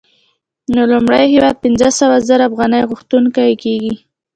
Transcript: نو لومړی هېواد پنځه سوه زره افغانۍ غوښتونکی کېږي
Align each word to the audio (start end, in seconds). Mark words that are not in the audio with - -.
نو 0.73 0.81
لومړی 0.91 1.23
هېواد 1.33 1.55
پنځه 1.63 1.87
سوه 1.99 2.15
زره 2.29 2.43
افغانۍ 2.49 2.81
غوښتونکی 2.89 3.51
کېږي 3.63 3.93